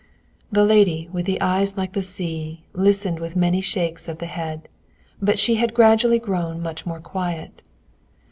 The 0.51 0.63
lady 0.65 1.09
with 1.13 1.27
the 1.27 1.39
eyes 1.41 1.77
like 1.77 1.93
the 1.93 2.01
sea 2.01 2.63
listened 2.73 3.19
with 3.19 3.35
many 3.35 3.61
shakes 3.61 4.07
of 4.07 4.17
the 4.17 4.25
head, 4.25 4.67
but 5.21 5.37
she 5.37 5.57
had 5.57 5.75
gradually 5.75 6.17
grown 6.17 6.59
much 6.59 6.87
more 6.87 6.99
quiet. 6.99 7.61